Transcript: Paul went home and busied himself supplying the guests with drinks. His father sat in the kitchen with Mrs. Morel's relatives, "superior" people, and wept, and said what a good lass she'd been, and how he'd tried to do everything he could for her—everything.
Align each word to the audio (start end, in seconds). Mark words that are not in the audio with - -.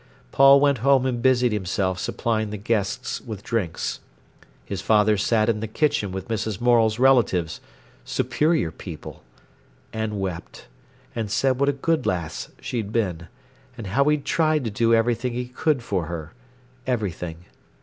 Paul 0.31 0.59
went 0.59 0.79
home 0.79 1.05
and 1.05 1.21
busied 1.21 1.51
himself 1.51 1.99
supplying 1.99 2.49
the 2.49 2.57
guests 2.57 3.21
with 3.21 3.43
drinks. 3.43 3.99
His 4.65 4.81
father 4.81 5.15
sat 5.15 5.47
in 5.47 5.59
the 5.59 5.67
kitchen 5.67 6.11
with 6.11 6.27
Mrs. 6.27 6.59
Morel's 6.59 6.97
relatives, 6.97 7.61
"superior" 8.03 8.71
people, 8.71 9.21
and 9.93 10.19
wept, 10.19 10.65
and 11.15 11.29
said 11.29 11.59
what 11.59 11.69
a 11.69 11.73
good 11.73 12.07
lass 12.07 12.49
she'd 12.59 12.91
been, 12.91 13.27
and 13.77 13.85
how 13.85 14.05
he'd 14.05 14.25
tried 14.25 14.63
to 14.65 14.71
do 14.71 14.91
everything 14.95 15.33
he 15.33 15.45
could 15.47 15.83
for 15.83 16.07
her—everything. 16.07 17.45